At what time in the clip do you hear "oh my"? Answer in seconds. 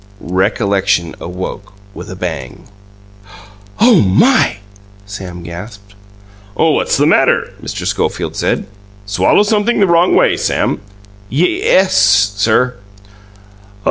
3.79-4.57